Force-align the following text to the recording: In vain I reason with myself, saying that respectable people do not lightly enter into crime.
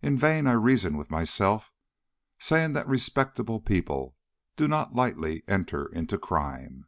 In 0.00 0.16
vain 0.16 0.46
I 0.46 0.52
reason 0.52 0.96
with 0.96 1.10
myself, 1.10 1.70
saying 2.38 2.72
that 2.72 2.88
respectable 2.88 3.60
people 3.60 4.16
do 4.56 4.66
not 4.66 4.94
lightly 4.94 5.42
enter 5.46 5.84
into 5.88 6.16
crime. 6.16 6.86